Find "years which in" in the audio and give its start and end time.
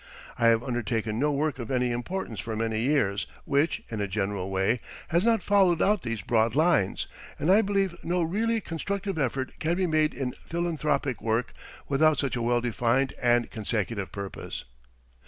2.79-4.01